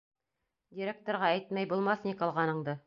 [0.79, 2.79] Директорға әйтмәй булмаҫ ни ҡылғаныңды!